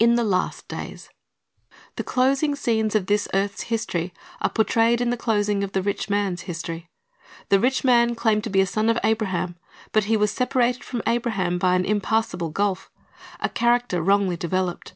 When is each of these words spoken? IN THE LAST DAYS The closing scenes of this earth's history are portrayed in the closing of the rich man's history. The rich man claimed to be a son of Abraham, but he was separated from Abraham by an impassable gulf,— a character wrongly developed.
IN 0.00 0.16
THE 0.16 0.24
LAST 0.24 0.66
DAYS 0.66 1.08
The 1.94 2.02
closing 2.02 2.56
scenes 2.56 2.96
of 2.96 3.06
this 3.06 3.28
earth's 3.32 3.62
history 3.70 4.12
are 4.40 4.50
portrayed 4.50 5.00
in 5.00 5.10
the 5.10 5.16
closing 5.16 5.62
of 5.62 5.70
the 5.70 5.82
rich 5.82 6.10
man's 6.10 6.40
history. 6.40 6.88
The 7.48 7.60
rich 7.60 7.84
man 7.84 8.16
claimed 8.16 8.42
to 8.42 8.50
be 8.50 8.60
a 8.60 8.66
son 8.66 8.90
of 8.90 8.98
Abraham, 9.04 9.54
but 9.92 10.06
he 10.06 10.16
was 10.16 10.32
separated 10.32 10.82
from 10.82 11.00
Abraham 11.06 11.58
by 11.58 11.76
an 11.76 11.84
impassable 11.84 12.50
gulf,— 12.50 12.90
a 13.38 13.48
character 13.48 14.02
wrongly 14.02 14.36
developed. 14.36 14.94